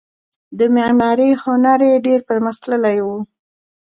د 0.57 0.59
معمارۍ 0.75 1.31
هنر 1.43 1.79
یې 1.89 1.95
ډیر 2.05 2.19
پرمختللی 2.29 2.97
و 3.03 3.07